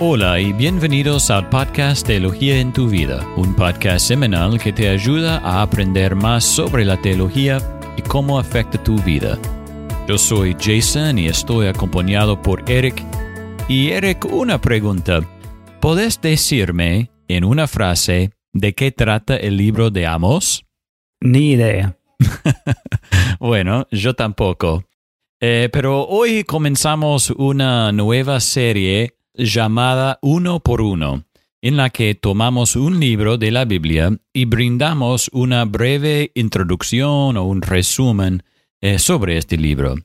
Hola 0.00 0.40
y 0.40 0.52
bienvenidos 0.52 1.30
al 1.30 1.48
podcast 1.48 2.06
Teología 2.06 2.58
en 2.58 2.72
tu 2.72 2.88
vida, 2.88 3.26
un 3.36 3.54
podcast 3.54 4.06
semanal 4.06 4.58
que 4.58 4.72
te 4.72 4.88
ayuda 4.88 5.38
a 5.38 5.62
aprender 5.62 6.14
más 6.14 6.44
sobre 6.44 6.84
la 6.84 7.00
teología 7.00 7.58
y 7.96 8.02
cómo 8.02 8.38
afecta 8.38 8.82
tu 8.82 8.96
vida. 9.02 9.38
Yo 10.06 10.16
soy 10.16 10.56
Jason 10.58 11.18
y 11.18 11.26
estoy 11.26 11.66
acompañado 11.66 12.40
por 12.40 12.62
Eric. 12.70 13.02
Y 13.68 13.88
Eric, 13.88 14.26
una 14.30 14.60
pregunta. 14.60 15.20
¿Podés 15.80 16.20
decirme 16.20 17.10
en 17.28 17.44
una 17.44 17.66
frase 17.66 18.30
de 18.52 18.74
qué 18.74 18.92
trata 18.92 19.36
el 19.36 19.56
libro 19.56 19.90
de 19.90 20.06
Amos? 20.06 20.65
Ni 21.20 21.52
idea. 21.52 21.96
bueno, 23.40 23.86
yo 23.90 24.14
tampoco. 24.14 24.84
Eh, 25.40 25.68
pero 25.72 26.06
hoy 26.06 26.44
comenzamos 26.44 27.30
una 27.30 27.92
nueva 27.92 28.40
serie 28.40 29.16
llamada 29.34 30.18
Uno 30.22 30.60
por 30.60 30.80
Uno, 30.80 31.24
en 31.60 31.76
la 31.76 31.90
que 31.90 32.14
tomamos 32.14 32.74
un 32.74 33.00
libro 33.00 33.36
de 33.36 33.50
la 33.50 33.64
Biblia 33.64 34.16
y 34.32 34.46
brindamos 34.46 35.28
una 35.32 35.64
breve 35.64 36.32
introducción 36.34 37.36
o 37.36 37.44
un 37.44 37.60
resumen 37.60 38.42
eh, 38.80 38.98
sobre 38.98 39.36
este 39.36 39.56
libro. 39.56 39.96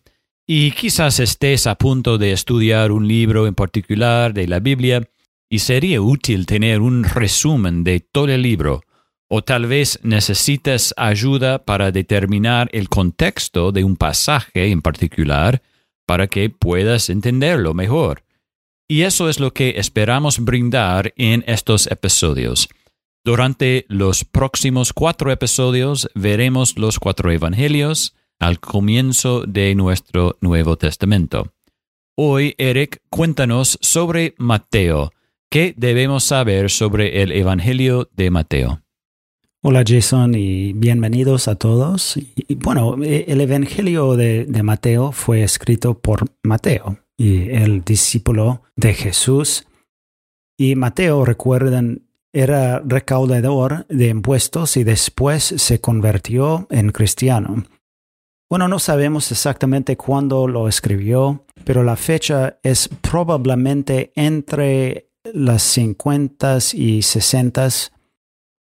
Y 0.45 0.71
quizás 0.71 1.19
estés 1.19 1.67
a 1.67 1.75
punto 1.75 2.17
de 2.17 2.33
estudiar 2.33 2.91
un 2.91 3.07
libro 3.07 3.47
en 3.47 3.55
particular 3.55 4.33
de 4.33 4.47
la 4.47 4.59
Biblia 4.59 5.07
y 5.49 5.59
sería 5.59 6.01
útil 6.01 6.45
tener 6.45 6.81
un 6.81 7.03
resumen 7.03 7.83
de 7.83 7.99
todo 7.99 8.27
el 8.27 8.41
libro, 8.41 8.81
o 9.33 9.41
tal 9.41 9.65
vez 9.65 9.97
necesites 10.03 10.93
ayuda 10.97 11.63
para 11.63 11.93
determinar 11.93 12.67
el 12.73 12.89
contexto 12.89 13.71
de 13.71 13.85
un 13.85 13.95
pasaje 13.95 14.67
en 14.67 14.81
particular 14.81 15.61
para 16.05 16.27
que 16.27 16.49
puedas 16.49 17.09
entenderlo 17.09 17.73
mejor. 17.73 18.25
Y 18.89 19.03
eso 19.03 19.29
es 19.29 19.39
lo 19.39 19.53
que 19.53 19.75
esperamos 19.77 20.39
brindar 20.39 21.13
en 21.15 21.45
estos 21.47 21.87
episodios. 21.87 22.67
Durante 23.23 23.85
los 23.87 24.25
próximos 24.25 24.91
cuatro 24.91 25.31
episodios 25.31 26.09
veremos 26.13 26.77
los 26.77 26.99
cuatro 26.99 27.31
evangelios 27.31 28.13
al 28.37 28.59
comienzo 28.59 29.45
de 29.47 29.73
nuestro 29.75 30.35
Nuevo 30.41 30.75
Testamento. 30.75 31.53
Hoy, 32.17 32.53
Eric, 32.57 33.01
cuéntanos 33.09 33.79
sobre 33.81 34.35
Mateo. 34.37 35.13
¿Qué 35.49 35.73
debemos 35.77 36.25
saber 36.25 36.69
sobre 36.69 37.21
el 37.21 37.31
Evangelio 37.31 38.09
de 38.13 38.29
Mateo? 38.29 38.81
Hola 39.63 39.83
Jason 39.85 40.33
y 40.33 40.73
bienvenidos 40.73 41.47
a 41.47 41.53
todos. 41.53 42.17
Bueno, 42.57 42.95
e, 43.03 43.25
el 43.27 43.41
Evangelio 43.41 44.15
de 44.15 44.63
Mateo 44.63 45.11
fue 45.11 45.43
escrito 45.43 45.99
por 45.99 46.25
Mateo, 46.41 46.97
y 47.15 47.51
el 47.51 47.83
discípulo 47.83 48.63
de 48.75 48.95
Jesús. 48.95 49.67
Y 50.57 50.73
Mateo, 50.73 51.25
recuerden, 51.25 52.07
era 52.33 52.79
recaudador 52.79 53.85
de 53.87 54.07
impuestos 54.07 54.77
y 54.77 54.83
después 54.83 55.43
se 55.43 55.79
convirtió 55.79 56.65
en 56.71 56.91
cristiano. 56.91 57.63
Bueno, 58.49 58.67
no 58.67 58.79
sabemos 58.79 59.31
exactamente 59.31 59.95
cuándo 59.95 60.47
lo 60.47 60.67
escribió, 60.67 61.45
pero 61.65 61.83
la 61.83 61.97
fecha 61.97 62.57
es 62.63 62.87
probablemente 62.87 64.11
entre 64.15 65.11
las 65.23 65.61
50 65.61 66.57
y 66.73 67.03
60 67.03 67.69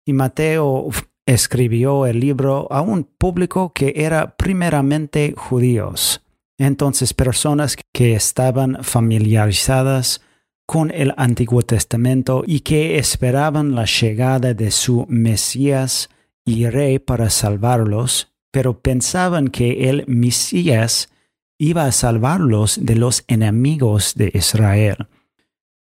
y 0.06 0.14
Mateo 0.14 0.90
escribió 1.26 2.06
el 2.06 2.20
libro 2.20 2.68
a 2.72 2.82
un 2.82 3.04
público 3.04 3.74
que 3.74 3.94
era 3.96 4.36
primeramente 4.38 5.34
judíos. 5.36 6.22
Entonces 6.58 7.14
personas 7.14 7.76
que 7.92 8.14
estaban 8.14 8.84
familiarizadas 8.84 10.22
con 10.68 10.92
el 10.92 11.14
Antiguo 11.18 11.62
Testamento 11.64 12.44
y 12.46 12.62
que 12.62 12.98
esperaban 12.98 13.76
la 13.76 13.86
llegada 13.86 14.54
de 14.54 14.72
su 14.72 15.06
Mesías 15.10 16.10
y 16.46 16.68
Rey 16.68 17.00
para 17.00 17.30
salvarlos, 17.30 18.32
pero 18.52 18.80
pensaban 18.80 19.50
que 19.50 19.90
el 19.90 20.06
Mesías 20.08 21.10
iba 21.58 21.86
a 21.86 21.92
salvarlos 21.92 22.80
de 22.82 22.96
los 22.96 23.24
enemigos 23.28 24.14
de 24.16 24.32
Israel. 24.34 25.08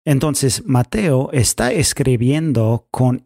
Entonces 0.05 0.65
Mateo 0.67 1.31
está 1.33 1.73
escribiendo 1.73 2.87
con 2.91 3.23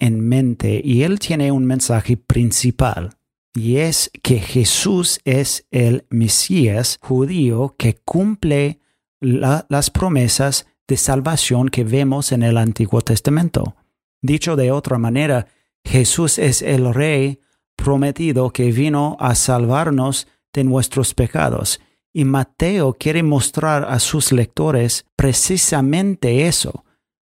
en 0.00 0.20
mente 0.20 0.80
y 0.82 1.02
él 1.02 1.18
tiene 1.18 1.52
un 1.52 1.64
mensaje 1.64 2.16
principal 2.16 3.10
y 3.54 3.76
es 3.76 4.10
que 4.22 4.38
Jesús 4.38 5.20
es 5.24 5.66
el 5.70 6.04
Mesías 6.10 6.98
judío 7.00 7.74
que 7.78 7.96
cumple 8.04 8.80
las 9.20 9.90
promesas 9.90 10.66
de 10.86 10.96
salvación 10.96 11.68
que 11.68 11.84
vemos 11.84 12.32
en 12.32 12.42
el 12.42 12.56
Antiguo 12.56 13.00
Testamento. 13.02 13.74
Dicho 14.22 14.56
de 14.56 14.70
otra 14.70 14.98
manera, 14.98 15.48
Jesús 15.84 16.38
es 16.38 16.62
el 16.62 16.92
Rey 16.94 17.40
prometido 17.76 18.50
que 18.50 18.72
vino 18.72 19.16
a 19.20 19.34
salvarnos 19.34 20.28
de 20.52 20.64
nuestros 20.64 21.14
pecados. 21.14 21.80
Y 22.12 22.24
Mateo 22.24 22.94
quiere 22.94 23.22
mostrar 23.22 23.84
a 23.84 23.98
sus 23.98 24.32
lectores 24.32 25.04
precisamente 25.16 26.46
eso. 26.46 26.84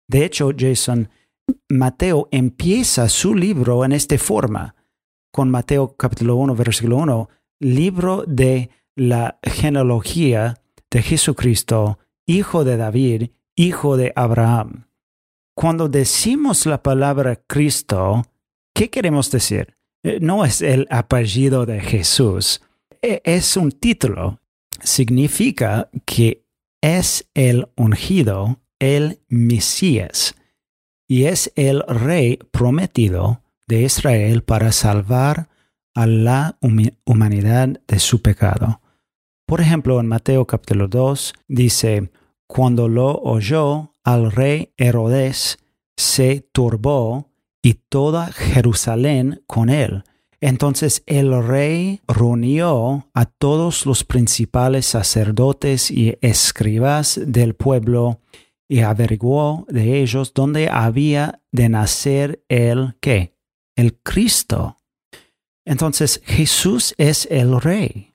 De 0.08 0.26
hecho, 0.26 0.52
Jason, 0.58 1.10
Mateo 1.70 2.28
empieza 2.32 3.10
su 3.10 3.36
libro 3.36 3.84
en 3.86 3.92
esta 3.92 4.18
forma 4.18 4.76
con 5.32 5.50
Mateo 5.50 5.96
capítulo 5.96 6.36
1, 6.36 6.56
versículo 6.56 6.98
1, 6.98 7.30
libro 7.60 8.24
de 8.28 8.70
la 8.96 9.40
genealogía 9.44 10.62
de 10.90 11.02
Jesucristo, 11.02 12.00
hijo 12.26 12.64
de 12.64 12.78
David, 12.78 13.30
hijo 13.56 13.98
de 13.98 14.12
Abraham. 14.16 14.88
Cuando 15.56 15.88
decimos 15.88 16.66
la 16.66 16.84
palabra 16.84 17.38
Cristo, 17.48 18.26
¿qué 18.74 18.90
queremos 18.90 19.32
decir? 19.32 19.78
Eh, 20.04 20.20
no 20.22 20.44
es 20.44 20.62
el 20.62 20.88
apellido 20.90 21.66
de 21.66 21.80
Jesús, 21.80 22.62
e, 23.02 23.22
es 23.24 23.56
un 23.56 23.72
título. 23.72 24.40
Significa 24.84 25.90
que 26.06 26.44
es 26.82 27.30
el 27.34 27.70
ungido, 27.76 28.60
el 28.80 29.22
Mesías, 29.28 30.36
y 31.12 31.26
es 31.26 31.52
el 31.58 31.84
rey 31.90 32.40
prometido 32.52 33.42
de 33.68 33.82
Israel 33.82 34.44
para 34.44 34.72
salvar 34.72 35.50
a 35.94 36.08
la 36.08 36.58
humanidad 37.04 37.82
de 37.86 38.00
su 38.00 38.22
pecado. 38.22 38.80
Por 39.46 39.60
ejemplo, 39.60 40.00
en 40.00 40.08
Mateo 40.08 40.48
capítulo 40.48 40.88
2 40.88 41.34
dice, 41.50 42.12
cuando 42.48 42.88
lo 42.88 43.14
oyó 43.24 43.92
al 44.06 44.32
rey 44.32 44.72
Herodes, 44.78 45.58
se 45.98 46.48
turbó 46.54 47.28
y 47.62 47.74
toda 47.74 48.32
Jerusalén 48.32 49.44
con 49.48 49.70
él. 49.70 50.06
Entonces 50.40 51.04
el 51.08 51.46
rey 51.46 52.00
reunió 52.08 53.10
a 53.14 53.26
todos 53.26 53.86
los 53.86 54.06
principales 54.06 54.86
sacerdotes 54.86 55.92
y 55.92 56.18
escribas 56.22 57.20
del 57.22 57.54
pueblo 57.54 58.22
y 58.72 58.80
averiguó 58.80 59.66
de 59.68 60.00
ellos 60.02 60.34
dónde 60.34 60.70
había 60.70 61.42
de 61.52 61.68
nacer 61.68 62.46
el 62.48 62.96
que 63.02 63.36
el 63.76 64.00
Cristo. 64.02 64.78
Entonces 65.66 66.22
Jesús 66.24 66.96
es 66.98 67.28
el 67.30 67.60
rey. 67.60 68.14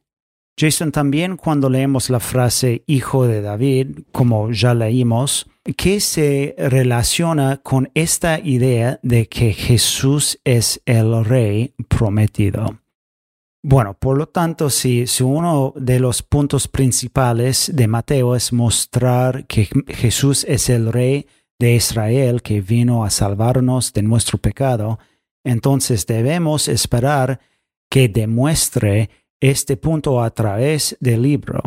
Jason, 0.59 0.93
también 0.93 1.37
cuando 1.37 1.69
leemos 1.69 2.09
la 2.09 2.21
frase 2.21 2.85
hijo 2.87 3.27
de 3.27 3.43
David, 3.43 3.99
como 4.13 4.51
ya 4.51 4.73
leímos, 4.73 5.47
¿qué 5.77 6.01
se 6.01 6.55
relaciona 6.57 7.59
con 7.59 7.91
esta 7.93 8.39
idea 8.39 8.99
de 9.03 9.29
que 9.29 9.53
Jesús 9.53 10.41
es 10.43 10.81
el 10.87 11.23
rey 11.27 11.75
prometido? 11.87 12.79
Bueno, 13.69 13.95
por 13.95 14.17
lo 14.17 14.29
tanto, 14.29 14.71
si, 14.71 15.09
si, 15.09 15.25
uno 15.25 15.75
de 15.75 15.99
los 15.99 16.23
puntos 16.23 16.69
principales 16.69 17.69
de 17.75 17.89
Mateo 17.89 18.37
es 18.37 18.53
mostrar 18.53 19.45
que 19.47 19.69
Jesús 19.89 20.45
es 20.45 20.69
el 20.69 20.93
rey 20.93 21.27
de 21.59 21.75
Israel 21.75 22.43
que 22.43 22.61
vino 22.61 23.05
a 23.05 23.11
salvarnos 23.11 23.93
de 23.93 24.03
nuestro 24.03 24.39
pecado, 24.39 25.01
entonces 25.45 26.07
debemos 26.07 26.69
esperar 26.69 27.41
que 27.91 28.09
demuestre 28.09 29.11
este 29.41 29.77
punto 29.77 30.23
a 30.23 30.31
través 30.31 30.97
del 31.01 31.23
libro. 31.23 31.61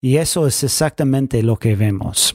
Y 0.00 0.16
eso 0.16 0.46
es 0.46 0.64
exactamente 0.64 1.42
lo 1.42 1.58
que 1.58 1.76
vemos. 1.76 2.34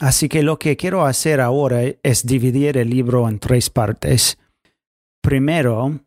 Así 0.00 0.28
que 0.28 0.42
lo 0.42 0.58
que 0.58 0.76
quiero 0.76 1.06
hacer 1.06 1.40
ahora 1.40 1.82
es 2.02 2.26
dividir 2.26 2.76
el 2.76 2.90
libro 2.90 3.28
en 3.28 3.38
tres 3.38 3.70
partes. 3.70 4.36
Primero, 5.22 6.00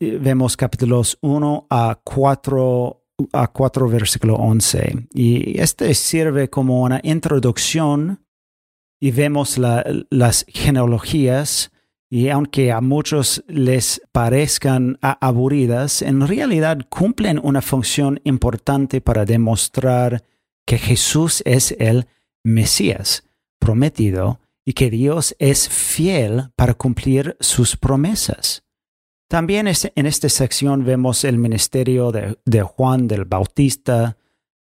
vemos 0.00 0.56
capítulos 0.56 1.18
1 1.22 1.66
a 1.70 1.98
4, 2.04 3.04
a 3.32 3.48
4 3.48 3.88
versículo 3.88 4.34
11. 4.34 5.08
Y 5.14 5.60
este 5.60 5.94
sirve 5.94 6.50
como 6.50 6.82
una 6.82 7.00
introducción 7.02 8.24
y 9.00 9.10
vemos 9.10 9.58
las 9.58 10.44
genealogías 10.48 11.72
y 12.10 12.30
aunque 12.30 12.72
a 12.72 12.80
muchos 12.80 13.44
les 13.48 14.00
parezcan 14.12 14.98
aburridas, 15.02 16.00
en 16.00 16.26
realidad 16.26 16.78
cumplen 16.88 17.38
una 17.42 17.60
función 17.60 18.20
importante 18.24 19.00
para 19.00 19.26
demostrar 19.26 20.24
que 20.66 20.78
Jesús 20.78 21.42
es 21.44 21.74
el 21.78 22.06
Mesías 22.44 23.24
prometido 23.58 24.40
y 24.64 24.72
que 24.72 24.90
Dios 24.90 25.36
es 25.38 25.68
fiel 25.68 26.50
para 26.56 26.74
cumplir 26.74 27.36
sus 27.40 27.76
promesas. 27.76 28.62
También 29.28 29.68
en 29.68 30.06
esta 30.06 30.28
sección 30.28 30.84
vemos 30.84 31.24
el 31.24 31.38
ministerio 31.38 32.10
de, 32.12 32.38
de 32.44 32.62
Juan 32.62 33.06
del 33.08 33.24
Bautista, 33.24 34.16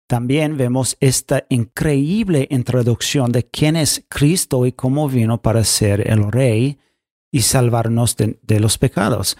también 0.07 0.59
vemos 0.59 0.97
esta 1.01 1.47
increíble 1.49 2.47
introducción 2.51 3.33
de 3.33 3.45
quién 3.45 3.75
es 3.75 4.05
Cristo 4.09 4.67
y 4.67 4.73
cómo 4.73 5.09
vino 5.09 5.41
para 5.41 5.65
ser 5.65 6.11
el 6.11 6.31
Rey 6.31 6.79
y 7.33 7.41
salvarnos 7.41 8.17
de, 8.17 8.61
los 8.61 8.77
pecados. 8.77 9.39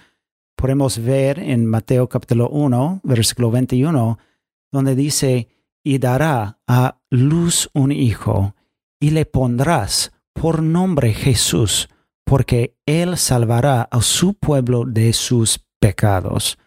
Podemos 0.57 0.99
ver 0.99 1.39
en 1.39 1.67
Mateo 1.67 2.09
capítulo 2.09 2.49
1, 2.49 3.03
versículo 3.05 3.51
21, 3.51 4.19
donde 4.73 4.95
dice, 4.95 5.49
y 5.85 5.99
dará 5.99 6.59
a 6.67 6.99
luz 7.11 7.71
un 7.75 7.93
hijo, 7.93 8.55
y 8.99 9.11
le 9.11 9.27
pondrás 9.27 10.13
por 10.33 10.63
nombre 10.63 11.13
Jesús, 11.13 11.91
porque 12.25 12.77
él 12.87 13.17
salvará 13.17 13.83
a 13.83 14.01
su 14.01 14.35
pueblo 14.35 14.85
de 14.85 15.13
sus 15.13 15.65
pecados. 15.81 16.59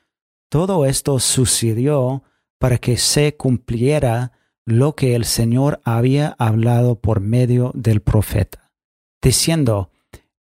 Todo 0.50 0.86
esto 0.86 1.19
sucedió 1.19 2.24
para 2.59 2.77
que 2.77 2.98
se 2.98 3.36
cumpliera 3.36 4.31
lo 4.65 4.95
que 4.95 5.15
el 5.15 5.25
Señor 5.25 5.81
había 5.83 6.36
hablado 6.39 7.00
por 7.00 7.19
medio 7.21 7.71
del 7.74 8.01
profeta, 8.01 8.71
diciendo, 9.21 9.92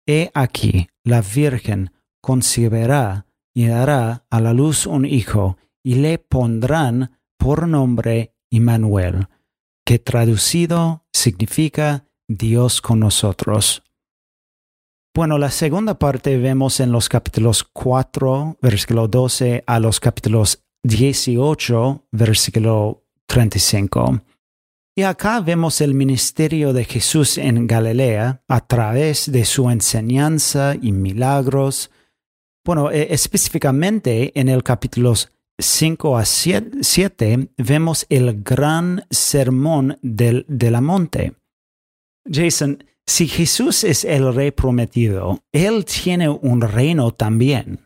He 0.06 0.30
aquí, 0.34 0.88
la 1.04 1.22
Virgen 1.22 1.92
concebirá 2.20 3.26
y 3.54 3.66
dará 3.66 4.24
a 4.30 4.40
la 4.40 4.52
luz 4.52 4.86
un 4.86 5.04
hijo, 5.04 5.58
y 5.84 5.96
le 5.96 6.18
pondrán 6.18 7.18
por 7.36 7.66
nombre 7.66 8.34
Immanuel, 8.50 9.26
que 9.84 9.98
traducido 9.98 11.04
significa 11.12 12.06
Dios 12.28 12.80
con 12.80 13.00
nosotros. 13.00 13.82
Bueno, 15.14 15.36
la 15.36 15.50
segunda 15.50 15.98
parte 15.98 16.38
vemos 16.38 16.80
en 16.80 16.90
los 16.90 17.10
capítulos 17.10 17.64
4, 17.64 18.56
versículo 18.62 19.08
12 19.08 19.62
a 19.66 19.78
los 19.78 20.00
capítulos 20.00 20.64
18, 20.84 22.06
versículo 22.12 23.04
35. 23.26 24.22
Y 24.96 25.02
acá 25.02 25.40
vemos 25.40 25.82
el 25.82 25.92
ministerio 25.92 26.72
de 26.72 26.86
Jesús 26.86 27.36
en 27.36 27.66
Galilea 27.66 28.42
a 28.48 28.66
través 28.66 29.30
de 29.30 29.44
su 29.44 29.68
enseñanza 29.68 30.76
y 30.80 30.92
milagros. 30.92 31.90
Bueno, 32.64 32.90
e, 32.90 33.12
específicamente 33.12 34.32
en 34.40 34.48
el 34.48 34.62
capítulo 34.62 35.12
5 35.58 36.16
a 36.16 36.24
7 36.24 37.50
vemos 37.58 38.06
el 38.08 38.42
gran 38.42 39.04
sermón 39.10 39.98
del, 40.00 40.46
de 40.48 40.70
la 40.70 40.80
monte. 40.80 41.34
Jason, 42.24 42.82
si 43.06 43.26
Jesús 43.28 43.84
es 43.84 44.04
el 44.04 44.34
rey 44.34 44.50
prometido, 44.50 45.42
Él 45.52 45.84
tiene 45.84 46.28
un 46.28 46.60
reino 46.60 47.12
también. 47.12 47.80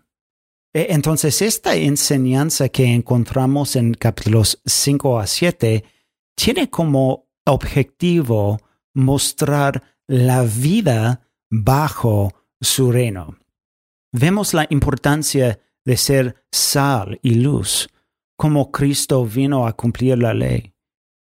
E, 0.74 0.88
entonces, 0.90 1.40
esta 1.42 1.74
enseñanza 1.74 2.68
que 2.68 2.84
encontramos 2.84 3.76
en 3.76 3.94
capítulos 3.94 4.60
5 4.66 5.18
a 5.18 5.26
7 5.26 5.84
tiene 6.36 6.68
como 6.68 7.26
objetivo 7.46 8.60
mostrar 8.94 9.82
la 10.06 10.42
vida 10.42 11.28
bajo 11.50 12.32
su 12.60 12.92
reino. 12.92 13.38
Vemos 14.12 14.54
la 14.54 14.66
importancia 14.70 15.60
de 15.84 15.96
ser 15.96 16.44
sal 16.50 17.18
y 17.22 17.36
luz, 17.36 17.88
como 18.36 18.70
Cristo 18.70 19.24
vino 19.24 19.66
a 19.66 19.74
cumplir 19.74 20.18
la 20.18 20.34
ley. 20.34 20.75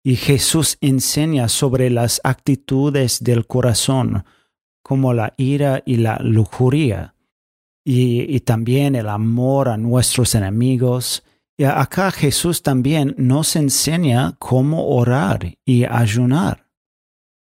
Y 0.03 0.15
Jesús 0.15 0.77
enseña 0.81 1.47
sobre 1.47 1.89
las 1.89 2.21
actitudes 2.23 3.23
del 3.23 3.45
corazón, 3.45 4.25
como 4.81 5.13
la 5.13 5.33
ira 5.37 5.83
y 5.85 5.97
la 5.97 6.17
lujuria 6.19 7.15
y, 7.83 8.39
también 8.41 8.95
el 8.95 9.09
amor 9.09 9.69
a 9.69 9.77
nuestros 9.77 10.35
enemigos. 10.35 11.23
Y 11.57 11.63
acá 11.63 12.11
Jesús 12.11 12.61
también 12.61 13.15
nos 13.17 13.55
enseña 13.55 14.35
cómo 14.39 14.87
orar 14.87 15.57
y 15.65 15.85
ayunar. 15.85 16.67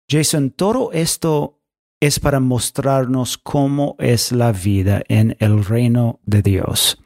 Jason, 0.08 0.50
todo 0.50 0.92
esto 0.92 1.60
es 2.00 2.18
para 2.18 2.40
mostrarnos 2.40 3.38
cómo 3.38 3.94
es 3.98 4.32
la 4.32 4.52
vida 4.52 5.02
en 5.08 5.36
el 5.38 5.64
reino 5.64 6.18
de 6.24 6.42
Dios. 6.42 6.98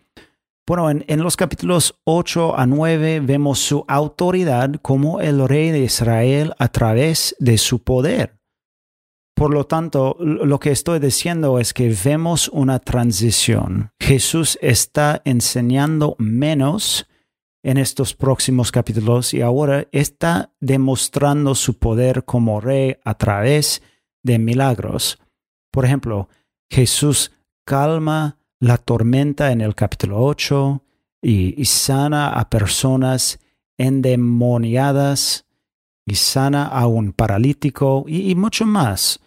Bueno, 0.66 0.90
en, 0.90 1.04
en, 1.08 1.22
los 1.22 1.36
capítulos 1.36 2.00
8 2.04 2.58
a 2.58 2.66
9 2.66 3.20
vemos 3.20 3.58
su 3.58 3.84
autoridad 3.86 4.72
como 4.80 5.20
el 5.20 5.46
rey 5.46 5.70
de 5.70 5.80
Israel 5.80 6.54
a 6.58 6.68
través 6.68 7.36
de 7.38 7.58
su 7.58 7.82
poder. 7.82 8.38
Por 9.34 9.52
lo 9.52 9.66
tanto, 9.66 10.16
lo 10.20 10.60
que 10.60 10.70
estoy 10.70 11.00
diciendo 11.00 11.58
es 11.58 11.74
que 11.74 11.94
vemos 12.04 12.48
una 12.48 12.78
transición. 12.78 13.90
Jesús 14.00 14.56
está 14.62 15.20
enseñando 15.24 16.14
menos 16.18 17.08
en 17.64 17.78
estos 17.78 18.14
próximos 18.14 18.70
capítulos 18.70 19.34
y 19.34 19.42
ahora 19.42 19.88
está 19.90 20.52
demostrando 20.60 21.54
su 21.56 21.78
poder 21.78 22.24
como 22.24 22.60
rey 22.60 22.96
a 23.04 23.14
través 23.18 23.82
de 24.22 24.38
milagros. 24.38 25.18
Por 25.72 25.84
ejemplo, 25.84 26.28
Jesús 26.70 27.32
calma 27.66 28.38
la 28.64 28.78
tormenta 28.78 29.52
en 29.52 29.60
el 29.60 29.74
capítulo 29.74 30.22
8 30.22 30.82
y, 31.20 31.64
sana 31.66 32.30
a 32.30 32.48
personas 32.48 33.38
endemoniadas 33.76 35.44
y 36.06 36.14
sana 36.14 36.66
a 36.68 36.86
un 36.86 37.12
paralítico 37.12 38.06
y 38.08 38.34
mucho 38.34 38.64
más. 38.64 39.20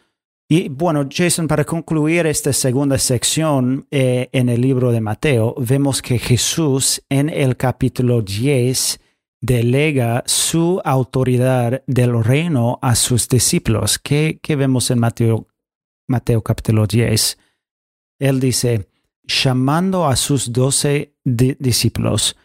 Y 0.50 0.70
bueno, 0.70 1.08
Jason, 1.12 1.48
para 1.48 1.66
concluir 1.66 2.26
esta 2.26 2.52
segunda 2.52 2.98
sección 2.98 3.86
eh, 3.92 4.30
en 4.32 4.50
el 4.50 4.62
libro 4.62 4.92
de 4.92 5.02
Mateo, 5.02 5.54
vemos 5.60 6.02
que 6.02 6.18
Jesús 6.18 7.04
en 7.08 7.30
el 7.30 7.58
capítulo 7.58 8.24
10 8.24 9.00
delega 9.40 10.24
su 10.26 10.82
autoridad 10.84 11.84
del 11.86 12.24
reino 12.24 12.80
a 12.82 12.96
sus 12.96 13.28
discípulos. 13.28 14.00
¿Qué, 14.00 14.40
vemos 14.58 14.90
en 14.90 14.98
Mateo, 14.98 15.48
Mateo 16.08 16.42
capítulo 16.42 16.88
10? 16.88 17.38
Él 18.20 18.40
dice, 18.40 18.88
llamando 19.28 20.08
a 20.08 20.16
sus 20.16 20.52
doce 20.52 21.16
discípulos, 21.24 22.36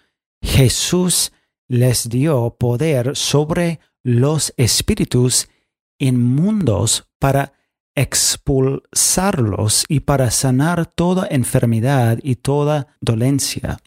Jesús 0.42 1.32
les 1.68 2.08
dio 2.08 2.56
poder 2.58 3.16
sobre 3.16 3.80
los 4.02 4.52
espíritus 4.56 5.48
inmundos 5.98 7.08
para 7.18 7.52
expulsarlos 7.94 9.84
y 9.88 10.00
para 10.00 10.30
sanar 10.30 10.86
toda 10.86 11.28
enfermedad 11.30 12.18
y 12.22 12.36
toda 12.36 12.96
dolencia. 13.00 13.78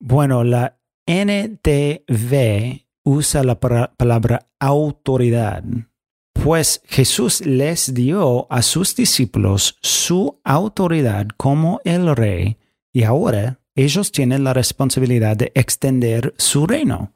Bueno, 0.00 0.44
la 0.44 0.78
NTV 1.06 2.84
usa 3.04 3.44
la 3.44 3.60
palabra 3.60 4.48
autoridad, 4.58 5.64
pues 6.34 6.82
Jesús 6.86 7.40
les 7.46 7.94
dio 7.94 8.46
a 8.52 8.60
sus 8.60 8.94
discípulos 8.94 9.78
su 9.80 10.38
autoridad 10.44 11.28
como 11.36 11.80
el 11.84 12.14
rey 12.14 12.58
y 12.92 13.04
ahora 13.04 13.60
ellos 13.74 14.12
tienen 14.12 14.44
la 14.44 14.52
responsabilidad 14.52 15.36
de 15.36 15.52
extender 15.54 16.34
su 16.36 16.66
reino. 16.66 17.12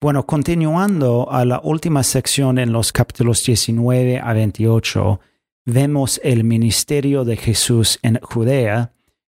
Bueno, 0.00 0.26
continuando 0.26 1.30
a 1.30 1.44
la 1.44 1.60
última 1.62 2.02
sección 2.02 2.58
en 2.58 2.72
los 2.72 2.92
capítulos 2.92 3.44
19 3.44 4.18
a 4.18 4.32
28, 4.32 5.20
vemos 5.64 6.20
el 6.22 6.44
ministerio 6.44 7.24
de 7.24 7.36
Jesús 7.36 7.98
en 8.02 8.18
Judea 8.20 8.92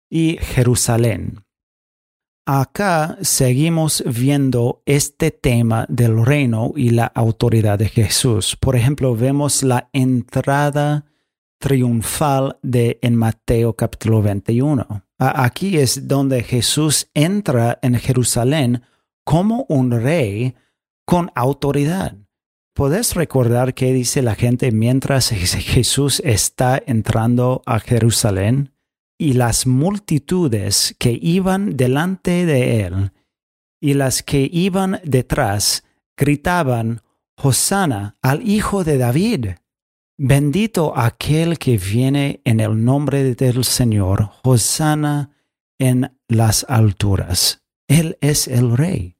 y 0.09 0.37
Jerusalén. 0.39 1.42
Acá 2.45 3.17
seguimos 3.21 4.03
viendo 4.05 4.81
este 4.85 5.31
tema 5.31 5.85
del 5.87 6.25
reino 6.25 6.73
y 6.75 6.89
la 6.89 7.05
autoridad 7.05 7.79
de 7.79 7.87
Jesús. 7.87 8.57
Por 8.57 8.75
ejemplo, 8.75 9.15
vemos 9.15 9.63
la 9.63 9.89
entrada 9.93 11.05
triunfal 11.57 12.57
de 12.61 12.99
en 13.01 13.15
Mateo 13.15 13.77
capítulo 13.77 14.21
21. 14.21 15.05
Aquí 15.19 15.77
es 15.77 16.05
donde 16.05 16.43
Jesús 16.43 17.09
entra 17.13 17.79
en 17.81 17.95
Jerusalén 17.95 18.81
como 19.23 19.65
un 19.69 19.91
rey 19.91 20.53
con 21.05 21.31
autoridad. 21.35 22.17
¿Puedes 22.73 23.15
recordar 23.15 23.73
qué 23.73 23.93
dice 23.93 24.21
la 24.21 24.35
gente 24.35 24.73
mientras 24.73 25.29
Jesús 25.29 26.21
está 26.25 26.81
entrando 26.85 27.61
a 27.65 27.79
Jerusalén? 27.79 28.72
Y 29.23 29.31
las 29.31 29.65
multitudes 29.65 30.97
que 30.99 31.17
iban 31.21 31.77
delante 31.77 32.45
de 32.45 32.81
él 32.81 33.13
y 33.79 33.93
las 33.93 34.21
que 34.21 34.49
iban 34.51 34.99
detrás 35.05 35.85
gritaban, 36.17 37.03
Hosanna 37.41 38.17
al 38.21 38.45
Hijo 38.45 38.83
de 38.83 38.97
David. 38.97 39.45
Bendito 40.17 40.91
aquel 40.97 41.57
que 41.57 41.77
viene 41.77 42.41
en 42.43 42.59
el 42.59 42.83
nombre 42.83 43.33
del 43.33 43.63
Señor, 43.63 44.29
Hosanna 44.43 45.31
en 45.79 46.19
las 46.27 46.65
alturas. 46.67 47.63
Él 47.87 48.17
es 48.19 48.49
el 48.49 48.75
Rey. 48.75 49.15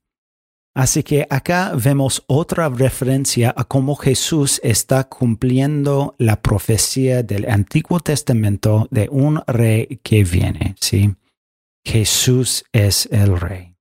Así 0.75 1.03
que 1.03 1.27
acá 1.29 1.73
vemos 1.75 2.23
otra 2.25 2.67
referencia 2.67 3.53
a 3.55 3.63
cómo 3.63 3.95
Jesús 3.95 4.59
está 4.63 5.03
cumpliendo 5.03 6.15
la 6.17 6.41
profecía 6.41 7.21
del 7.21 7.47
Antiguo 7.47 7.99
Testamento 7.99 8.87
de 8.89 9.07
un 9.11 9.41
rey 9.45 9.99
que 10.01 10.23
viene, 10.23 10.75
¿sí? 10.79 11.15
Jesús 11.85 12.63
es 12.71 13.07
el 13.11 13.39
rey. 13.39 13.75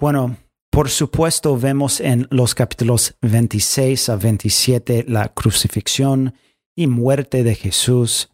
Bueno, 0.00 0.36
por 0.70 0.88
supuesto 0.88 1.58
vemos 1.58 2.00
en 2.00 2.26
los 2.30 2.54
capítulos 2.54 3.14
26 3.20 4.08
a 4.08 4.16
27 4.16 5.04
la 5.06 5.28
crucifixión 5.28 6.34
y 6.74 6.86
muerte 6.86 7.42
de 7.44 7.54
Jesús. 7.54 8.30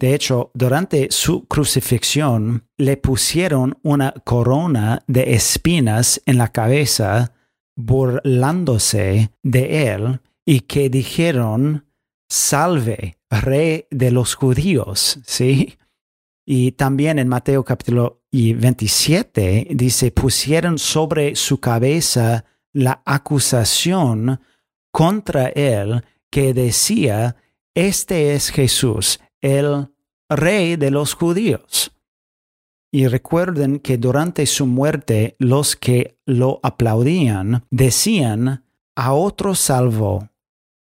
De 0.00 0.14
hecho, 0.14 0.50
durante 0.52 1.12
su 1.12 1.46
crucifixión 1.46 2.66
le 2.76 2.96
pusieron 2.96 3.78
una 3.82 4.12
corona 4.24 5.04
de 5.06 5.34
espinas 5.34 6.20
en 6.26 6.38
la 6.38 6.48
cabeza 6.48 7.35
burlándose 7.76 9.30
de 9.42 9.92
él 9.92 10.20
y 10.44 10.60
que 10.60 10.90
dijeron, 10.90 11.86
salve, 12.28 13.18
rey 13.30 13.86
de 13.90 14.10
los 14.10 14.34
judíos, 14.34 15.20
¿sí? 15.24 15.78
Y 16.44 16.72
también 16.72 17.18
en 17.18 17.28
Mateo 17.28 17.64
capítulo 17.64 18.22
27 18.32 19.68
dice, 19.70 20.10
pusieron 20.10 20.78
sobre 20.78 21.34
su 21.34 21.58
cabeza 21.58 22.44
la 22.72 23.02
acusación 23.04 24.40
contra 24.92 25.48
él 25.48 26.04
que 26.30 26.54
decía, 26.54 27.36
este 27.74 28.34
es 28.34 28.50
Jesús, 28.50 29.20
el 29.40 29.88
rey 30.28 30.76
de 30.76 30.90
los 30.90 31.14
judíos. 31.14 31.92
Y 32.96 33.08
recuerden 33.08 33.80
que 33.80 33.98
durante 33.98 34.46
su 34.46 34.64
muerte 34.64 35.36
los 35.38 35.76
que 35.76 36.16
lo 36.24 36.60
aplaudían 36.62 37.62
decían, 37.68 38.64
a 38.94 39.12
otro 39.12 39.54
salvó, 39.54 40.30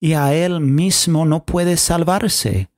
y 0.00 0.14
a 0.14 0.32
él 0.32 0.60
mismo 0.60 1.26
no 1.26 1.44
puede 1.44 1.76
salvarse. 1.76 2.70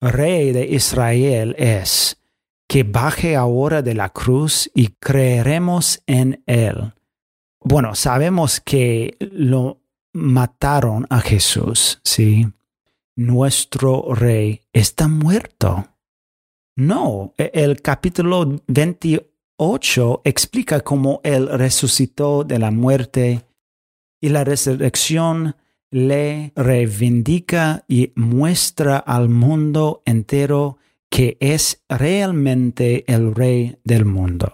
Rey 0.00 0.52
de 0.52 0.68
Israel 0.68 1.56
es, 1.58 2.22
que 2.68 2.84
baje 2.84 3.34
ahora 3.34 3.82
de 3.82 3.94
la 3.94 4.10
cruz 4.10 4.70
y 4.72 4.90
creeremos 5.00 6.00
en 6.06 6.44
él. 6.46 6.92
Bueno, 7.58 7.96
sabemos 7.96 8.60
que 8.60 9.16
lo 9.18 9.80
mataron 10.12 11.08
a 11.10 11.22
Jesús, 11.22 11.98
¿sí? 12.04 12.46
Nuestro 13.16 14.14
rey 14.14 14.60
está 14.72 15.08
muerto. 15.08 15.88
No, 16.76 17.34
e, 17.38 17.50
el 17.54 17.80
capítulo 17.80 18.60
28 18.66 20.20
explica 20.24 20.80
cómo 20.80 21.22
Él 21.24 21.48
resucitó 21.48 22.44
de 22.44 22.58
la 22.58 22.70
muerte 22.70 23.46
y 24.20 24.28
la 24.28 24.44
resurrección 24.44 25.56
le 25.90 26.52
reivindica 26.54 27.86
y 27.88 28.12
muestra 28.14 28.98
al 28.98 29.30
mundo 29.30 30.02
entero 30.04 30.76
que 31.08 31.38
es 31.40 31.82
realmente 31.88 33.10
el 33.10 33.34
rey 33.34 33.78
del 33.82 34.04
mundo. 34.04 34.52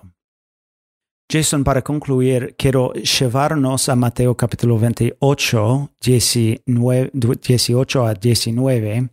Jason, 1.29 1.65
para 1.65 1.83
concluir, 1.83 2.55
quiero 2.57 2.93
llevarnos 2.93 3.89
a 3.89 3.97
Mateo 3.97 4.37
capítulo 4.37 4.79
28, 4.79 5.91
18 6.01 8.07
a 8.07 8.15
19 8.15 9.11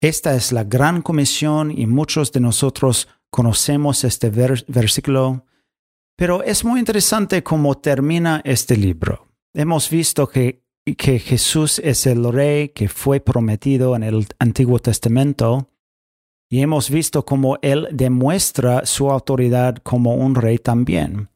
esta 0.00 0.34
es 0.34 0.52
la 0.52 0.64
gran 0.64 1.02
comisión 1.02 1.70
y 1.70 1.86
muchos 1.86 2.32
de 2.32 2.40
nosotros 2.40 3.08
conocemos 3.30 4.04
este 4.04 4.30
versículo, 4.30 5.44
pero 6.16 6.42
es 6.42 6.64
muy 6.64 6.80
interesante 6.80 7.42
cómo 7.42 7.76
termina 7.76 8.40
este 8.44 8.76
libro. 8.76 9.28
Hemos 9.54 9.90
visto 9.90 10.26
que, 10.26 10.62
que 10.96 11.18
Jesús 11.18 11.78
es 11.80 12.06
el 12.06 12.32
rey 12.32 12.70
que 12.70 12.88
fue 12.88 13.20
prometido 13.20 13.94
en 13.94 14.02
el 14.02 14.26
Antiguo 14.38 14.78
Testamento 14.78 15.68
y 16.48 16.62
hemos 16.62 16.90
visto 16.90 17.24
cómo 17.24 17.58
Él 17.62 17.88
demuestra 17.92 18.86
su 18.86 19.10
autoridad 19.10 19.76
como 19.82 20.14
un 20.14 20.34
rey 20.34 20.58
también. 20.58 21.28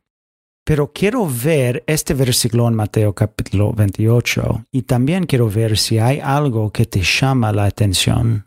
Pero 0.65 0.93
quiero 0.93 1.29
ver 1.29 1.85
este 1.87 2.15
versículo 2.15 2.67
en 2.69 2.75
Mateo 2.75 3.15
capítulo 3.15 3.75
28 3.75 4.65
y 4.73 4.83
también 4.83 5.27
quiero 5.27 5.51
ver 5.51 5.77
si 5.77 5.99
hay 5.99 6.21
algo 6.21 6.73
que 6.73 6.87
te 6.87 7.03
llama 7.03 7.53
la 7.53 7.67
atención. 7.67 8.47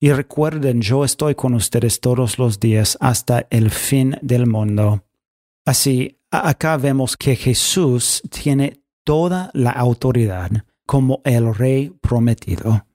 y 0.00 0.12
recuerden, 0.12 0.80
yo 0.80 1.04
estoy 1.04 1.34
con 1.34 1.54
ustedes 1.54 2.00
todos 2.00 2.38
los 2.38 2.58
días 2.58 2.96
hasta 3.00 3.46
el 3.50 3.70
fin 3.70 4.16
del 4.22 4.46
mundo. 4.46 5.04
Así, 5.66 6.18
acá 6.30 6.78
vemos 6.78 7.18
que 7.18 7.36
Jesús 7.36 8.22
tiene 8.30 8.82
toda 9.04 9.50
la 9.52 9.70
autoridad 9.72 10.50
como 10.86 11.20
el 11.24 11.54
rey 11.54 11.90
prometido. 12.00 12.86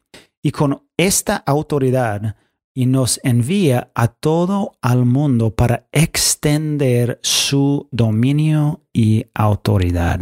Y 0.42 0.52
con 0.52 0.82
esta 0.98 1.38
autoridad 1.38 2.36
y 2.74 2.88
nos 2.88 3.20
envía 3.24 3.92
a 3.94 4.08
todo 4.08 4.78
al 4.82 5.06
mundo 5.06 5.56
para 5.56 5.88
extender 5.92 7.20
su 7.22 7.88
dominio 7.92 8.82
y 8.92 9.26
autoridad. 9.34 10.20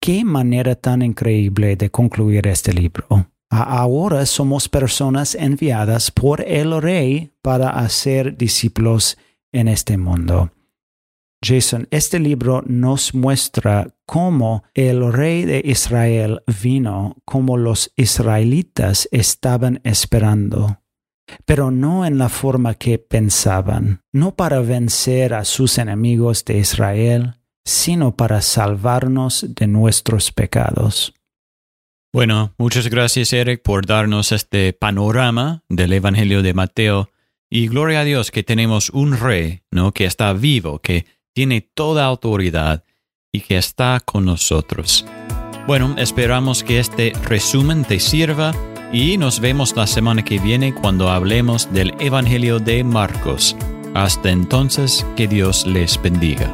Qué 0.00 0.24
manera 0.24 0.74
tan 0.74 1.02
increíble 1.02 1.74
de 1.76 1.90
concluir 1.90 2.46
este 2.46 2.72
libro. 2.72 3.33
Ahora 3.62 4.26
somos 4.26 4.68
personas 4.68 5.36
enviadas 5.36 6.10
por 6.10 6.40
el 6.40 6.82
Rey 6.82 7.32
para 7.40 7.70
hacer 7.70 8.36
discípulos 8.36 9.16
en 9.52 9.68
este 9.68 9.96
mundo. 9.96 10.50
Jason, 11.44 11.86
este 11.90 12.18
libro 12.18 12.64
nos 12.66 13.14
muestra 13.14 13.94
cómo 14.06 14.64
el 14.72 15.12
rey 15.12 15.44
de 15.44 15.60
Israel 15.64 16.42
vino 16.62 17.18
como 17.24 17.58
los 17.58 17.92
israelitas 17.96 19.08
estaban 19.12 19.80
esperando, 19.84 20.80
pero 21.44 21.70
no 21.70 22.06
en 22.06 22.16
la 22.18 22.30
forma 22.30 22.74
que 22.74 22.98
pensaban, 22.98 24.02
no 24.10 24.34
para 24.34 24.60
vencer 24.60 25.34
a 25.34 25.44
sus 25.44 25.76
enemigos 25.78 26.44
de 26.46 26.58
Israel, 26.58 27.34
sino 27.64 28.16
para 28.16 28.40
salvarnos 28.40 29.46
de 29.50 29.66
nuestros 29.66 30.32
pecados. 30.32 31.14
Bueno, 32.14 32.54
muchas 32.58 32.86
gracias 32.86 33.32
Eric 33.32 33.60
por 33.62 33.86
darnos 33.86 34.30
este 34.30 34.72
panorama 34.72 35.64
del 35.68 35.92
Evangelio 35.92 36.42
de 36.42 36.54
Mateo 36.54 37.10
y 37.50 37.66
gloria 37.66 38.02
a 38.02 38.04
Dios 38.04 38.30
que 38.30 38.44
tenemos 38.44 38.90
un 38.90 39.18
rey, 39.18 39.62
¿no? 39.72 39.90
Que 39.90 40.04
está 40.04 40.32
vivo, 40.32 40.78
que 40.78 41.06
tiene 41.32 41.60
toda 41.60 42.04
autoridad 42.04 42.84
y 43.32 43.40
que 43.40 43.56
está 43.56 43.98
con 43.98 44.26
nosotros. 44.26 45.04
Bueno, 45.66 45.96
esperamos 45.98 46.62
que 46.62 46.78
este 46.78 47.14
resumen 47.24 47.84
te 47.84 47.98
sirva 47.98 48.52
y 48.92 49.18
nos 49.18 49.40
vemos 49.40 49.74
la 49.74 49.88
semana 49.88 50.24
que 50.24 50.38
viene 50.38 50.72
cuando 50.72 51.10
hablemos 51.10 51.72
del 51.72 51.94
Evangelio 51.98 52.60
de 52.60 52.84
Marcos. 52.84 53.56
Hasta 53.92 54.30
entonces, 54.30 55.04
que 55.16 55.26
Dios 55.26 55.66
les 55.66 56.00
bendiga. 56.00 56.48